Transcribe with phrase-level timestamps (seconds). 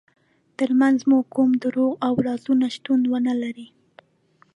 [0.57, 3.67] ترمنځ مو کوم دروغ او رازونه شتون ونلري.